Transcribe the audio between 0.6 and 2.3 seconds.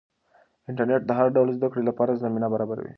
انټرنیټ د هر ډول زده کړې لپاره